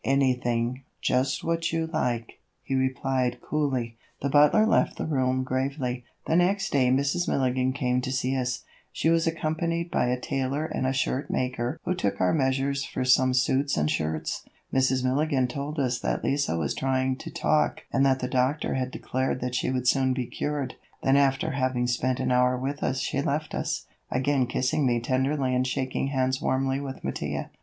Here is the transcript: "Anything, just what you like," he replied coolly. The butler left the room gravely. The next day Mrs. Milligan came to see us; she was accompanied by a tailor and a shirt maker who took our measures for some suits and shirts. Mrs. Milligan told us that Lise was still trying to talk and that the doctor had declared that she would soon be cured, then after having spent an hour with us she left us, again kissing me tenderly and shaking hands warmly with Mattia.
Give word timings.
"Anything, 0.03 0.81
just 0.99 1.43
what 1.43 1.71
you 1.71 1.85
like," 1.85 2.39
he 2.63 2.73
replied 2.73 3.39
coolly. 3.39 3.99
The 4.23 4.31
butler 4.31 4.65
left 4.65 4.97
the 4.97 5.05
room 5.05 5.43
gravely. 5.43 6.05
The 6.25 6.35
next 6.35 6.71
day 6.71 6.89
Mrs. 6.89 7.27
Milligan 7.27 7.71
came 7.71 8.01
to 8.01 8.11
see 8.11 8.35
us; 8.35 8.63
she 8.91 9.11
was 9.11 9.27
accompanied 9.27 9.91
by 9.91 10.07
a 10.07 10.19
tailor 10.19 10.65
and 10.65 10.87
a 10.87 10.91
shirt 10.91 11.29
maker 11.29 11.79
who 11.83 11.93
took 11.93 12.19
our 12.19 12.33
measures 12.33 12.83
for 12.83 13.05
some 13.05 13.35
suits 13.35 13.77
and 13.77 13.91
shirts. 13.91 14.43
Mrs. 14.73 15.03
Milligan 15.03 15.47
told 15.47 15.77
us 15.79 15.99
that 15.99 16.23
Lise 16.23 16.47
was 16.49 16.71
still 16.71 16.81
trying 16.81 17.15
to 17.17 17.29
talk 17.29 17.83
and 17.93 18.03
that 18.03 18.21
the 18.21 18.27
doctor 18.27 18.73
had 18.73 18.89
declared 18.89 19.39
that 19.41 19.53
she 19.53 19.69
would 19.69 19.87
soon 19.87 20.13
be 20.13 20.25
cured, 20.25 20.77
then 21.03 21.15
after 21.15 21.51
having 21.51 21.85
spent 21.85 22.19
an 22.19 22.31
hour 22.31 22.57
with 22.57 22.81
us 22.81 23.01
she 23.01 23.21
left 23.21 23.53
us, 23.53 23.85
again 24.09 24.47
kissing 24.47 24.83
me 24.87 24.99
tenderly 24.99 25.53
and 25.53 25.67
shaking 25.67 26.07
hands 26.07 26.41
warmly 26.41 26.79
with 26.79 27.03
Mattia. 27.03 27.51